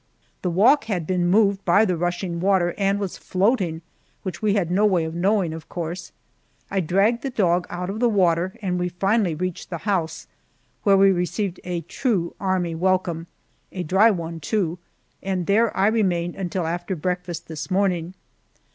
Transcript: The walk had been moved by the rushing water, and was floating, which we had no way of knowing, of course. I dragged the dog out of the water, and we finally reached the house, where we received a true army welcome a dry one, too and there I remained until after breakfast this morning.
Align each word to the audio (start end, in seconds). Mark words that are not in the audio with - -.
The 0.41 0.49
walk 0.49 0.85
had 0.85 1.05
been 1.05 1.27
moved 1.29 1.63
by 1.63 1.85
the 1.85 1.95
rushing 1.95 2.39
water, 2.39 2.73
and 2.75 2.99
was 2.99 3.19
floating, 3.19 3.83
which 4.23 4.41
we 4.41 4.55
had 4.55 4.71
no 4.71 4.83
way 4.83 5.03
of 5.03 5.13
knowing, 5.13 5.53
of 5.53 5.69
course. 5.69 6.11
I 6.71 6.79
dragged 6.79 7.21
the 7.21 7.29
dog 7.29 7.67
out 7.69 7.87
of 7.87 7.99
the 7.99 8.09
water, 8.09 8.55
and 8.63 8.79
we 8.79 8.89
finally 8.89 9.35
reached 9.35 9.69
the 9.69 9.77
house, 9.85 10.25
where 10.81 10.97
we 10.97 11.11
received 11.11 11.59
a 11.63 11.81
true 11.81 12.33
army 12.39 12.73
welcome 12.73 13.27
a 13.71 13.83
dry 13.83 14.09
one, 14.09 14.39
too 14.39 14.79
and 15.21 15.45
there 15.45 15.69
I 15.77 15.85
remained 15.85 16.33
until 16.35 16.65
after 16.65 16.95
breakfast 16.95 17.47
this 17.47 17.69
morning. 17.69 18.15